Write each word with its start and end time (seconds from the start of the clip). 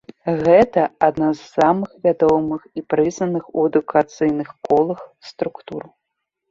Гэта 0.45 0.85
адна 1.07 1.29
з 1.41 1.45
самых 1.57 1.93
вядомых 2.07 2.61
і 2.81 2.85
прызнаных 2.95 3.43
у 3.57 3.69
адукацыйных 3.71 4.49
колах 4.71 5.07
структур. 5.31 5.83